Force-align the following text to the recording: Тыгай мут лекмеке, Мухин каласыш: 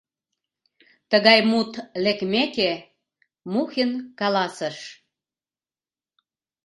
Тыгай 1.11 1.39
мут 1.49 1.71
лекмеке, 2.03 2.71
Мухин 3.51 3.91
каласыш: 4.19 4.77